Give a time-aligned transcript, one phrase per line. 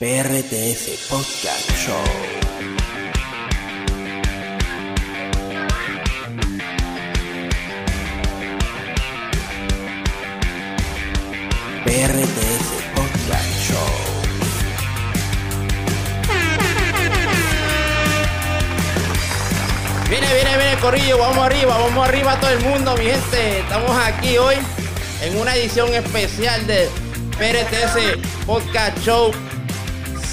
[0.00, 1.94] PRTF Podcast Show.
[11.84, 13.76] PRTF Podcast Show.
[20.08, 23.58] Viene, viene, viene, Corillo, vamos arriba, vamos arriba todo el mundo, mi gente.
[23.58, 24.56] Estamos aquí hoy
[25.20, 26.88] en una edición especial de
[27.36, 29.30] PRTS Podcast Show,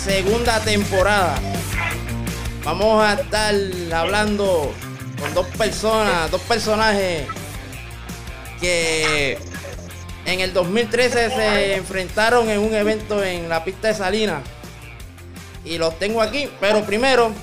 [0.08, 1.38] segunda temporada.
[2.64, 3.54] Vamos a estar
[3.94, 4.74] hablando
[5.20, 7.28] con dos personas, dos personajes
[8.62, 9.38] que
[10.26, 14.44] en el 2013 se enfrentaron en un evento en la pista de Salinas.
[15.66, 17.34] Y los tengo aquí, pero primero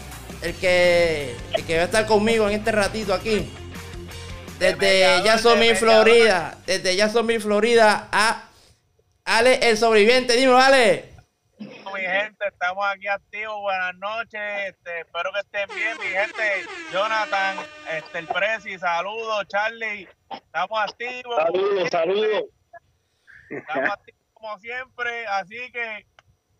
[0.40, 3.52] el que, el que va a estar conmigo en este ratito aquí.
[4.58, 6.56] Desde Jacksonville, Florida.
[6.64, 8.48] Desde Jacksonville, Florida a
[9.26, 10.34] Ale, el sobreviviente.
[10.34, 11.13] Dime, Ale.
[12.14, 13.60] Gente, estamos aquí activos.
[13.60, 14.40] Buenas noches.
[14.68, 16.66] Este, espero que estén bien, mi gente.
[16.92, 17.56] Jonathan,
[17.90, 20.08] este, el Prezi, saludos, Charlie.
[20.30, 21.36] Estamos activos.
[21.36, 22.44] Saludos, saludos.
[23.50, 25.26] Estamos activos como siempre.
[25.26, 26.06] Así que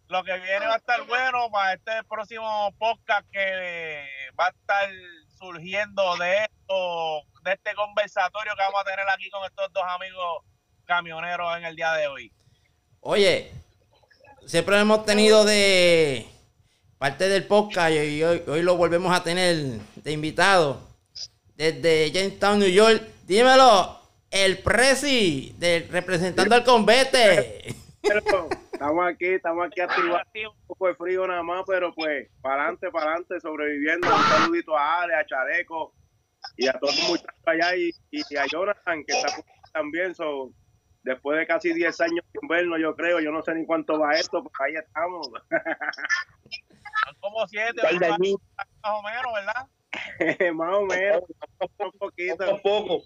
[0.09, 4.05] lo que viene va a estar bueno para este próximo podcast que
[4.39, 4.91] va a estar
[5.39, 10.43] surgiendo de esto, de este conversatorio que vamos a tener aquí con estos dos amigos
[10.85, 12.33] camioneros en el día de hoy.
[13.01, 13.53] Oye,
[14.47, 16.27] siempre lo hemos tenido de
[16.99, 19.57] parte del podcast y hoy, lo volvemos a tener
[19.97, 20.81] de invitado
[21.57, 23.03] desde Jamestown, New York.
[23.27, 27.75] Dímelo, el Prezi, del representando al convete.
[28.03, 30.27] Estamos aquí, estamos aquí activados.
[30.35, 34.09] Un poco de frío nada más, pero pues, para adelante, para adelante, sobreviviendo.
[34.09, 35.95] Un saludito a Ale, a Chareco
[36.57, 39.43] y a todos los muchachos allá y, y a Jonathan, que está
[39.73, 40.15] también.
[40.15, 40.53] So,
[41.05, 44.15] después de casi 10 años sin vernos, yo creo, yo no sé ni cuánto va
[44.15, 45.29] esto, pues ahí estamos.
[47.05, 48.43] Son como siete, Par de más, añitos.
[48.57, 49.69] más o menos, ¿verdad?
[50.55, 51.23] más o menos,
[51.79, 52.45] un poquito.
[52.45, 53.03] A poco.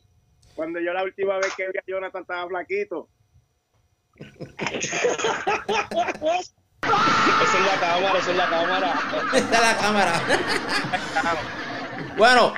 [0.55, 3.09] Cuando yo la última vez que vi a Jonathan estaba flaquito.
[4.17, 4.37] Esa
[7.59, 8.95] es la cámara, esa es la cámara.
[9.35, 10.23] Está la cámara.
[12.17, 12.55] bueno,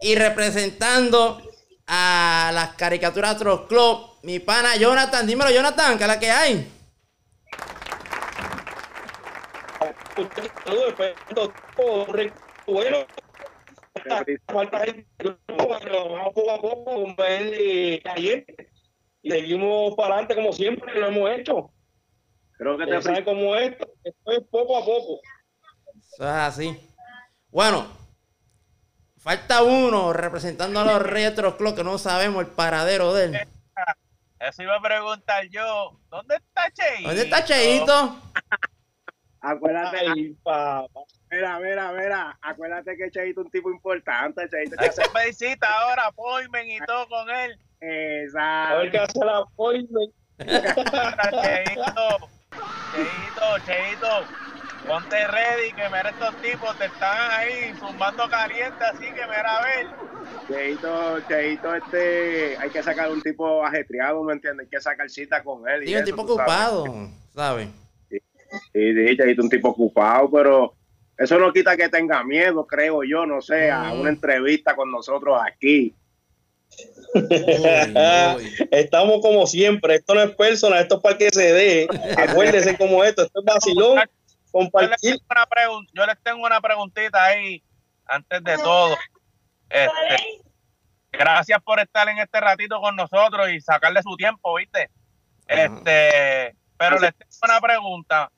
[0.00, 1.40] y representando
[1.86, 5.26] a las caricaturas Troll Club, mi pana Jonathan.
[5.26, 6.72] Dímelo, Jonathan, que es la que hay.
[12.66, 12.98] Bueno.
[14.46, 14.84] Falta
[15.92, 17.14] vamos poco a poco.
[19.22, 21.70] Y seguimos para adelante como siempre lo hemos hecho.
[22.58, 25.20] Creo que te Ustedes saben cómo es esto, esto es poco a poco.
[26.12, 26.76] Eso es así.
[27.50, 27.86] Bueno,
[29.26, 33.48] falta uno representando a los Retro Club que no sabemos el paradero de él.
[34.38, 35.98] Eso iba a preguntar yo.
[36.08, 37.08] ¿Dónde está Cheito?
[37.08, 38.20] ¿Dónde está Cheito?
[39.40, 40.86] Acuérdate, papá.
[41.28, 44.76] mira, mira, mira, acuérdate que Cheito es un tipo importante, Cheito.
[44.76, 47.58] Que hacer visita ahora, appointment y todo con él.
[47.82, 48.90] A ver Exacto.
[48.92, 50.14] qué hace la appointment.
[50.38, 50.68] Cheito,
[52.94, 54.24] Cheito, Cheito,
[54.86, 59.62] ponte ready, que mira estos tipos te están ahí zumbando caliente, así que mira a
[59.64, 59.86] ver.
[60.48, 64.66] Cheito, Cheito, este, hay que sacar un tipo ajetreado, ¿me entiendes?
[64.66, 65.82] Hay que sacar cita con él.
[65.82, 67.68] y Sí, un eso, tipo ocupado, ¿sabes?
[68.10, 68.18] Sí,
[68.72, 70.74] sí, Cheito, un tipo ocupado, pero
[71.18, 74.00] eso no quita que tenga miedo, creo yo, no sé, a Mm.
[74.00, 75.94] una entrevista con nosotros aquí.
[77.14, 77.24] Uy,
[78.36, 78.54] uy.
[78.70, 81.88] Estamos como siempre, esto no es personal, esto es para que se dé.
[82.18, 83.98] Acuérdense como esto, esto es vacilón,
[84.62, 85.46] Yo les, tengo una
[85.92, 87.62] yo les tengo una preguntita ahí,
[88.06, 88.96] antes de todo.
[89.68, 90.42] Este,
[91.12, 94.90] gracias por estar en este ratito con nosotros y sacarle su tiempo, ¿viste?
[95.46, 98.30] Este, pero les tengo una pregunta.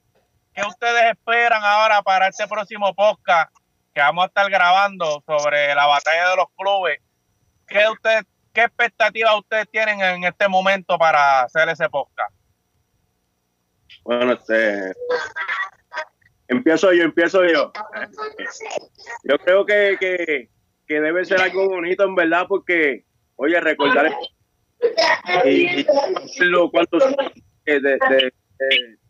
[0.52, 3.54] ¿Qué ustedes esperan ahora para este próximo podcast
[3.94, 6.98] que vamos a estar grabando sobre la batalla de los clubes?
[7.66, 12.34] ¿Qué, usted, qué expectativas ustedes tienen en este momento para hacer ese podcast?
[14.04, 14.94] Bueno, este,
[16.48, 17.72] empiezo yo, empiezo yo.
[19.24, 20.48] Yo creo que, que,
[20.86, 23.04] que debe ser algo bonito, en verdad, porque,
[23.36, 24.10] oye, recordar
[25.44, 25.86] y, y
[26.40, 27.04] lo cuántos
[27.66, 28.32] de, de,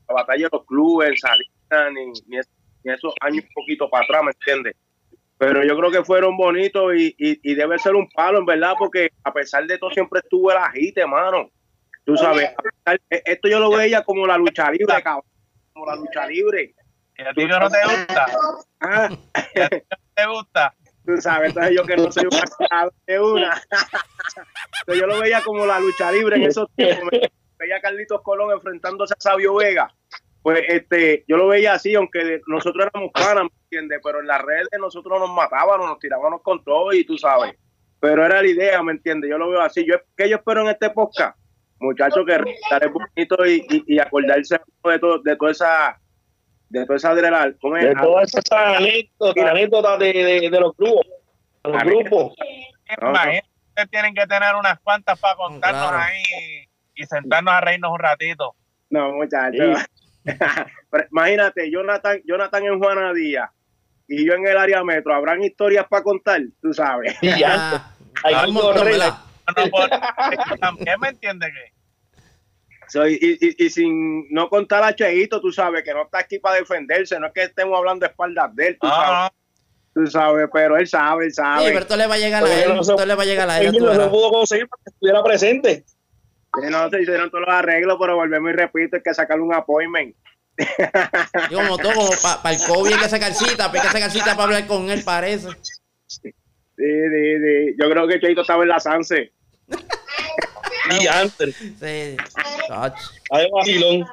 [0.09, 2.51] la batalla de los clubes, en Salinas, ni, ni, es-
[2.85, 4.75] ni esos años un poquito para atrás, ¿me entiendes?
[5.37, 8.75] Pero yo creo que fueron bonitos y, y, y debe ser un palo, en verdad,
[8.79, 11.51] porque a pesar de todo siempre estuvo el agite, hermano.
[12.05, 12.51] Tú sabes,
[12.85, 15.23] pesar- esto yo lo veía como la lucha libre, cabrón,
[15.73, 16.75] como la lucha libre.
[17.19, 18.27] ¿Y a ti que no te gusta?
[20.15, 20.75] ¿Te gusta?
[21.05, 22.29] tú sabes, yo que no soy
[22.69, 23.61] cara de una.
[24.87, 27.11] Yo lo veía como la lucha libre en esos tiempos.
[27.59, 29.93] Veía a Carlitos Colón enfrentándose a Sabio Vega.
[30.43, 34.01] pues este, yo lo veía así, aunque nosotros éramos panas, ¿me entiendes?
[34.05, 37.57] Pero en las redes nosotros nos matábamos, nos tirábamos con todo y tú sabes.
[38.01, 39.31] Pero era la idea, ¿me entiendes?
[39.31, 39.85] Yo lo veo así.
[39.85, 41.37] Yo, ¿Qué yo espero en este podcast?
[41.81, 46.01] Muchachos, que estaré bonito y, y, y acordarse de, todo, de toda esa
[46.69, 47.57] de toda esa adrenalina.
[47.61, 47.85] ¿Cómo es?
[47.85, 51.07] De todas esas anécdotas, anécdotas de, de, de los grupos.
[51.65, 52.33] de los grupos.
[53.01, 55.99] No, Imagínate, ustedes tienen que tener unas cuantas para contarnos Claro.
[55.99, 56.23] ahí
[56.95, 58.55] y sentarnos a reírnos un ratito.
[58.91, 59.79] No, muchachos.
[60.25, 63.51] Pero imagínate, Jonathan, Jonathan en Juana Díaz
[64.09, 65.15] y yo en el área metro.
[65.15, 66.41] ¿Habrán historias para contar?
[66.63, 67.17] Tú sabes.
[67.23, 67.93] Y ya.
[68.25, 69.05] Hay algo horrible.
[69.57, 69.89] No,
[70.61, 71.78] también me entiende que
[72.91, 76.39] Soy, y, y- y sin no contar a Cheito, tú sabes que no está aquí
[76.39, 77.19] para defenderse.
[77.21, 79.09] No es que estemos hablando de espaldas de él, tú sabes.
[79.11, 79.33] Ah,
[79.95, 81.65] Tú sabes, pero él sabe, él Sí, sabe.
[81.69, 82.75] pero esto le va a llegar a él.
[82.77, 83.73] no se- le va a llegar a él.
[83.73, 84.09] tú no verás.
[84.09, 85.85] pudo conseguir para que estuviera presente.
[86.55, 89.55] Sí, no, se hicieron todos los arreglos, pero volvemos y repito, hay que sacarle un
[89.55, 90.15] appointment.
[91.51, 92.11] Y como todo, como
[92.43, 94.89] para el COVID hay que sacar cita, pero hay que sacar cita para hablar con
[94.91, 95.49] él, parece.
[96.07, 96.33] Sí, sí,
[96.77, 97.75] sí.
[97.81, 99.33] Yo creo que Cheito estaba en la Sanse.
[101.01, 101.55] Y antes.
[101.57, 102.17] Sí.
[103.31, 104.07] Hay vacilón.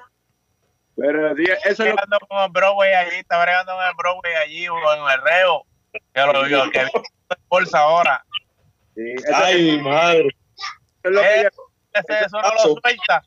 [0.98, 4.68] Pero sí, eso es lo con el Broadway allí, está bregando en el Broadway allí
[4.69, 5.66] o en el Reo.
[6.13, 6.86] Que lo yo, que
[7.50, 8.25] bolsa ahora.
[8.96, 10.28] sí, eso- Ay, mi madre.
[10.28, 10.30] eso
[11.04, 11.63] es lo que Eh, yo-
[11.94, 13.24] Ese, eso no lo suelta.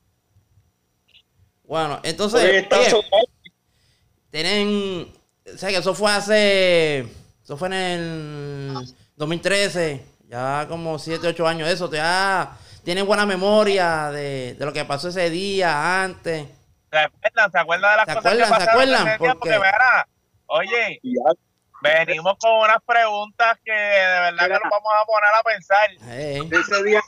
[1.65, 2.99] Bueno, entonces, oye,
[4.31, 5.13] tienen.
[5.55, 7.01] O sea, que eso fue hace.
[7.43, 10.05] Eso fue en el 2013.
[10.29, 11.91] Ya como 7, 8 años de eso.
[11.91, 12.57] Ya
[12.89, 16.49] tienen buena memoria de, de lo que pasó ese día, antes.
[16.91, 17.53] ¿Se acuerdan?
[17.53, 18.39] ¿Se acuerdan de las ¿Se cosas acuerdan?
[18.39, 18.95] que ¿Se pasaron acuerdan?
[19.01, 19.19] ese día?
[19.19, 20.09] Porque- Porque verá,
[20.47, 21.01] oye,
[21.83, 25.91] venimos con unas preguntas que de verdad que nos vamos a poner a pensar.
[26.13, 27.01] Eh, de ese día,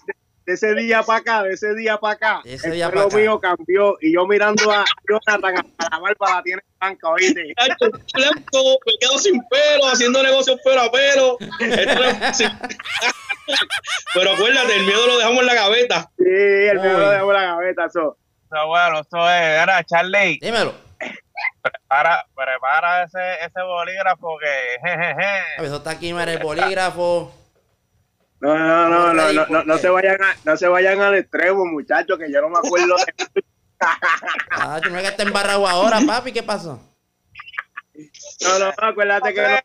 [0.46, 3.08] de, ese día para acá, de ese día para acá, ese el día pelo pa'
[3.08, 3.16] acá.
[3.16, 7.54] mío cambió y yo mirando a Jonathan a la barba la tiene blanca, oíste.
[8.14, 11.36] Blanco, me quedo sin pelo, haciendo negocios pelo a pelo.
[11.40, 11.48] No.
[14.14, 16.10] Pero acuérdate, el miedo lo dejamos en la gaveta.
[16.18, 16.88] Sí, el Uy.
[16.88, 18.16] mío lo dejó en la gaveta, eso.
[18.52, 20.74] Eso, bueno, eso es, era Charlie, dímelo.
[21.62, 25.42] prepara, prepara ese, ese bolígrafo que jejeje.
[25.58, 27.39] Eso está aquí, el bolígrafo.
[28.40, 31.66] No, no, no, no, no, no, no se vayan a, no se vayan al extremo,
[31.66, 33.44] muchachos, que yo no me acuerdo de
[34.50, 36.32] Ah, no es que está embarrado ahora, papi.
[36.32, 36.80] ¿Qué pasó?
[38.42, 39.58] No, no, acuérdate que no,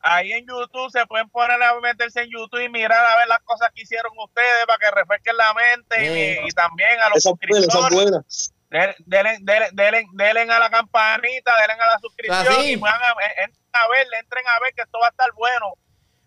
[0.00, 3.40] Ahí en YouTube se pueden poner a meterse en YouTube y mirar a ver las
[3.40, 7.30] cosas que hicieron ustedes para que refresquen la mente y- y, también a los Esa
[7.30, 7.94] es buena, esa es suscriptores.
[8.04, 8.24] buena.
[8.70, 10.04] Den- Denle, denle, denle,
[10.36, 12.72] denle a la campanita, denle a la suscripción Así.
[12.72, 15.72] y van a, entren a ver, entren a ver que esto va a estar bueno.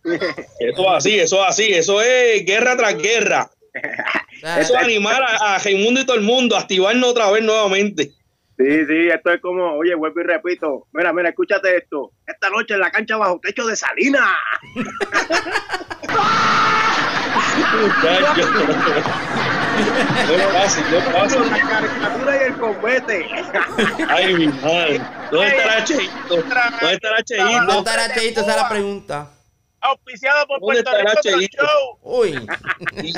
[0.04, 3.50] Eso es así, eso es así, eso es guerra tras guerra.
[4.58, 8.12] Eso es animar a, a Raimundo y todo el mundo, activarnos otra vez nuevamente.
[8.58, 10.88] Sí, sí, esto es como, oye, vuelvo y repito.
[10.94, 12.12] Mira, mira, escúchate esto.
[12.28, 14.36] Esta noche en la cancha bajo techo de Salina.
[20.28, 21.42] No es fácil, no es fácil.
[21.52, 23.30] La caricatura y el combate.
[24.10, 25.02] Ay, mi madre.
[25.32, 26.12] ¿Dónde estará Cheito?
[26.28, 27.78] ¿Dónde estará ¿Dónde Cheito?
[27.80, 28.42] estará Cheito?
[28.42, 29.30] Esa es la pregunta.
[29.82, 31.58] Auspiciado por ¿Dónde Puerto Rico?
[31.64, 32.00] Show.
[32.02, 32.48] Uy.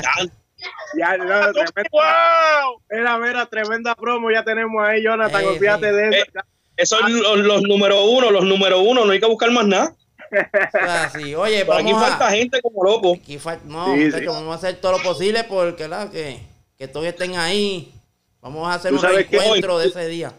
[0.96, 2.80] Ya, Ya, no, tremenda, ¡Wow!
[2.90, 5.40] mira, mira, tremenda promo ya tenemos ahí, Jonathan.
[5.42, 5.94] Sí, olvídate sí.
[5.94, 6.24] de eso.
[6.24, 6.40] Eh,
[6.76, 9.94] Esos son los, los número uno, los número uno, no hay que buscar más nada.
[10.32, 11.34] O sea, sí.
[11.34, 13.14] Oye, Por aquí vamos falta gente como loco.
[13.14, 14.26] Aquí fal- No, Sí, sí.
[14.26, 16.10] vamos a hacer todo lo posible porque, ¿verdad?
[16.10, 16.38] Que,
[16.78, 17.92] que todos estén ahí.
[18.40, 20.32] Vamos a hacer un hoy- de ese día.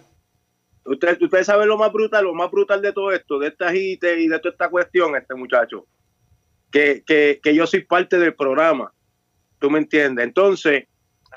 [0.86, 4.20] Usted, ustedes saben lo más brutal, lo más brutal de todo esto, de esta hite
[4.20, 5.86] y de toda esta cuestión, este muchacho.
[6.76, 8.92] Que, que, que yo soy parte del programa.
[9.60, 10.26] ¿Tú me entiendes?
[10.26, 10.84] Entonces,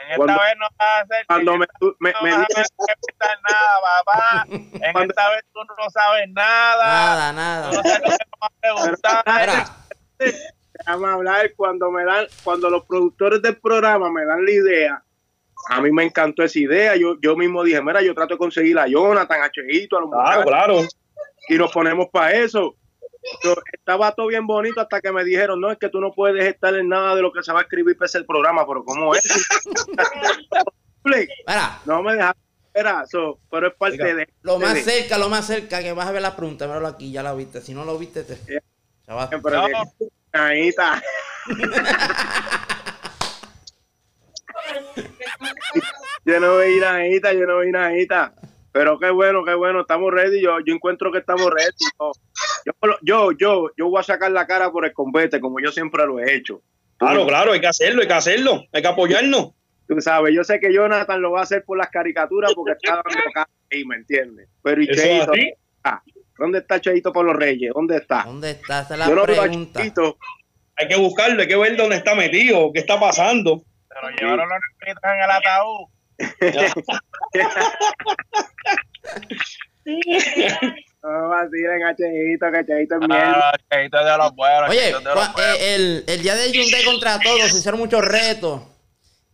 [0.01, 1.67] En esta Cuando- vez no vas a hacer cuando me,
[2.01, 4.47] me, no me vas a dices- preguntar nada, papá.
[4.51, 6.87] En Cuando- esta vez tú no sabes nada.
[6.87, 7.67] Nada, nada.
[7.73, 9.25] no sabes lo que vamos a preguntar.
[9.27, 15.03] Mira, déjame hablar cuando me dan, cuando los productores del programa me dan la idea,
[15.69, 16.97] a mí me encantó esa idea.
[16.97, 20.11] Yo, yo mismo dije, mira, yo trato de conseguir a Jonathan, a Cheito, a los
[20.11, 20.89] Claro, muchachos, claro.
[21.49, 22.75] y nos ponemos para eso.
[23.45, 26.45] Yo- estaba todo bien bonito hasta que me dijeron, no, es que tú no puedes
[26.47, 29.15] estar en nada de lo que se va a escribir para el programa, pero ¿cómo
[29.15, 29.25] es?
[31.87, 32.37] no me dejaron
[33.11, 34.29] so, pero es parte Oiga, de.
[34.43, 37.11] lo más de- cerca, lo más cerca que vas a ver la pregunta, míralo aquí,
[37.11, 37.61] ya la viste.
[37.61, 38.37] Si no lo viste, te.
[38.47, 39.31] Yeah.
[39.43, 39.83] Pero No.
[40.33, 41.03] ahí está.
[46.25, 48.35] yo no veía nadita, yo no vi nadita.
[48.73, 50.43] Pero qué bueno, qué bueno, estamos ready.
[50.43, 51.73] Yo, yo encuentro que estamos ready.
[51.99, 52.13] Yo,
[52.83, 56.07] yo, yo, yo, yo voy a sacar la cara por el combate, como yo siempre
[56.07, 56.61] lo he hecho.
[56.99, 59.53] Claro, claro, hay que hacerlo, hay que hacerlo, hay que apoyarnos.
[59.87, 62.97] Tú sabes, yo sé que Jonathan lo va a hacer por las caricaturas porque está
[63.05, 64.49] dando cara ahí, ¿me entiendes?
[64.63, 65.33] Pero y Cheito,
[65.85, 66.03] ah,
[66.37, 67.73] ¿dónde está Cheito por los Reyes?
[67.73, 68.25] ¿Dónde está?
[68.25, 68.83] ¿Dónde está?
[68.83, 69.81] Esa es Yo la no a pregunta.
[69.81, 70.19] Cheito.
[70.77, 73.63] Hay que buscarlo, hay que ver dónde está metido, qué está pasando.
[73.89, 75.87] Se lo llevaron los negritos en el ataúd.
[81.11, 83.51] No vacilen a Cheito, que Cheito es mierda.
[83.51, 84.69] Ah, Cheito es de los buenos.
[84.71, 85.57] Oye, de los cua- buenos.
[85.59, 88.61] eh, el, el día de Hyundai contra todos se hicieron muchos retos.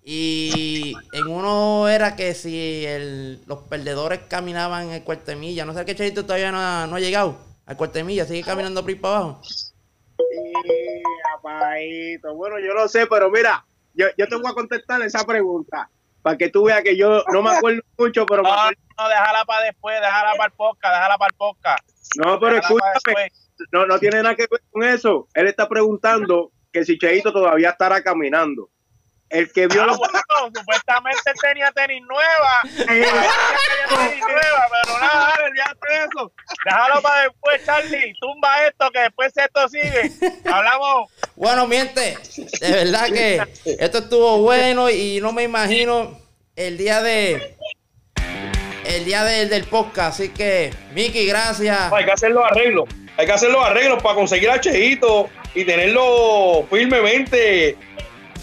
[0.06, 5.64] Y en uno era que si el- los perdedores caminaban el cuarto de milla.
[5.64, 8.24] No sé qué Cheito todavía no ha, no ha llegado al cuarto de milla.
[8.26, 9.40] Sigue caminando por ahí para abajo.
[9.44, 11.02] Sí,
[11.36, 12.34] apaíto.
[12.34, 13.64] Bueno, yo no sé, pero mira,
[13.94, 15.88] yo, yo te voy a contestar esa pregunta.
[16.24, 19.66] Para que tú veas que yo no me acuerdo mucho, pero No, no, déjala para
[19.66, 21.88] después, déjala para el podcast, déjala para el podcast.
[22.16, 23.30] No, pero escúchame,
[23.70, 25.28] no, no tiene nada que ver con eso.
[25.34, 28.70] Él está preguntando que si Cheito todavía estará caminando.
[29.30, 29.98] El que vio Ah, los...
[29.98, 30.20] bueno,
[30.54, 32.60] supuestamente él tenía tenis nueva.
[32.86, 33.06] Tenía
[33.88, 36.32] tenis nueva, pero nada, dale, olvídate de eso.
[36.64, 38.14] Déjalo para después, Charlie.
[38.20, 40.12] Tumba esto, que después esto sigue.
[40.50, 41.10] Hablamos.
[41.36, 42.16] Bueno, miente,
[42.60, 43.42] de verdad que
[43.78, 46.16] esto estuvo bueno y no me imagino
[46.54, 47.56] el día de
[48.86, 50.20] el día de- del podcast.
[50.20, 51.92] Así que, Miki, gracias.
[51.92, 52.88] Hay que hacer los arreglos.
[53.16, 57.76] Hay que hacer los arreglos para conseguir a Cheito y tenerlo firmemente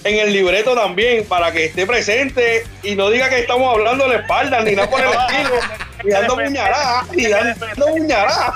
[0.04, 4.16] en el libreto también para que esté presente y no diga que estamos hablando de
[4.16, 5.60] la espalda ni nada por el estilo.
[6.04, 8.54] Y dando puñaladas, y dando puñaladas.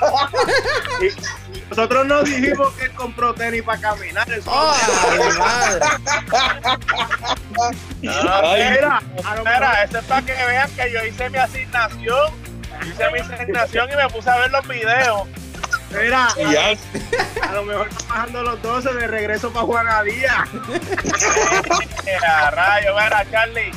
[1.70, 4.30] Nosotros no dijimos que él compró tenis para caminar.
[4.32, 5.86] Eso ¡Ay, mi madre!
[8.44, 8.70] Ay.
[8.72, 9.02] Mira,
[9.40, 12.34] Mira, eso es para que vean que yo hice mi asignación.
[12.86, 15.28] Hice mi asignación y me puse a ver los videos.
[15.92, 16.28] Mira,
[17.42, 20.46] a lo mejor están bajando los 12 de regreso para Juanadía.
[22.06, 23.72] Eh, a rayo, mira, Charlie.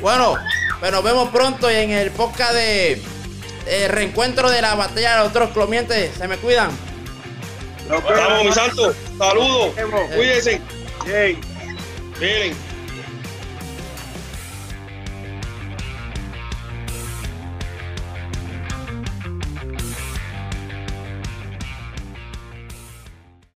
[0.00, 0.36] Bueno,
[0.80, 3.02] pues nos vemos pronto y en el podcast de
[3.66, 6.14] eh, reencuentro de la batalla de los otros clomientes.
[6.16, 6.70] Se me cuidan.
[7.88, 8.94] Nos vamos, mi santo.
[9.18, 9.74] Saludos.
[9.74, 10.00] vemos.
[10.14, 10.60] Cuídense.
[11.06, 11.38] Yay.
[12.20, 12.71] Miren.